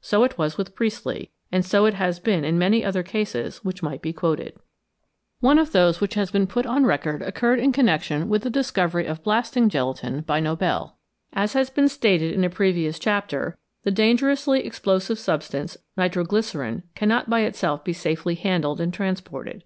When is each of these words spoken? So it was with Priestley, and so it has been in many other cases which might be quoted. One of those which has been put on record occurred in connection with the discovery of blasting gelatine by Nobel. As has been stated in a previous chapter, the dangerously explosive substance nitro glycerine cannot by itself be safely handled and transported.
So 0.00 0.22
it 0.22 0.38
was 0.38 0.56
with 0.56 0.76
Priestley, 0.76 1.32
and 1.50 1.64
so 1.66 1.84
it 1.84 1.94
has 1.94 2.20
been 2.20 2.44
in 2.44 2.56
many 2.60 2.84
other 2.84 3.02
cases 3.02 3.64
which 3.64 3.82
might 3.82 4.00
be 4.02 4.12
quoted. 4.12 4.52
One 5.40 5.58
of 5.58 5.72
those 5.72 6.00
which 6.00 6.14
has 6.14 6.30
been 6.30 6.46
put 6.46 6.64
on 6.64 6.86
record 6.86 7.22
occurred 7.22 7.58
in 7.58 7.72
connection 7.72 8.28
with 8.28 8.42
the 8.42 8.50
discovery 8.50 9.04
of 9.04 9.24
blasting 9.24 9.68
gelatine 9.68 10.20
by 10.20 10.38
Nobel. 10.38 10.96
As 11.32 11.54
has 11.54 11.70
been 11.70 11.88
stated 11.88 12.32
in 12.32 12.44
a 12.44 12.50
previous 12.50 13.00
chapter, 13.00 13.58
the 13.82 13.90
dangerously 13.90 14.64
explosive 14.64 15.18
substance 15.18 15.76
nitro 15.96 16.22
glycerine 16.22 16.84
cannot 16.94 17.28
by 17.28 17.40
itself 17.40 17.82
be 17.82 17.92
safely 17.92 18.36
handled 18.36 18.80
and 18.80 18.94
transported. 18.94 19.62